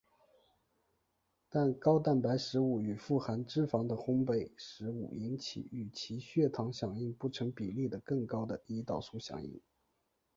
[1.47, 9.61] 但高蛋白食物与富含脂肪的烘培食物引起与其血糖响应不成比例的的更高的胰岛素响应。